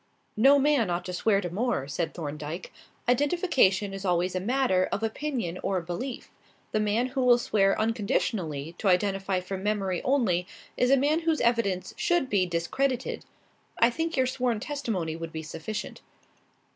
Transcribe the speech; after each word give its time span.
"No 0.35 0.57
man 0.57 0.89
ought 0.89 1.05
to 1.05 1.13
swear 1.13 1.41
to 1.41 1.51
more," 1.51 1.87
said 1.87 2.11
Thorndyke. 2.15 2.73
"Identification 3.07 3.93
is 3.93 4.03
always 4.03 4.33
a 4.33 4.39
matter 4.39 4.89
of 4.91 5.03
opinion 5.03 5.59
or 5.61 5.79
belief. 5.79 6.31
The 6.71 6.79
man 6.79 7.05
who 7.09 7.23
will 7.23 7.37
swear 7.37 7.79
unconditionally 7.79 8.73
to 8.79 8.87
identity 8.87 9.41
from 9.41 9.61
memory 9.61 10.01
only 10.01 10.47
is 10.75 10.89
a 10.89 10.97
man 10.97 11.19
whose 11.19 11.39
evidence 11.39 11.93
should 11.97 12.31
be 12.31 12.47
discredited. 12.47 13.25
I 13.77 13.91
think 13.91 14.17
your 14.17 14.25
sworn 14.25 14.59
testimony 14.59 15.15
would 15.15 15.31
be 15.31 15.43
sufficient." 15.43 16.01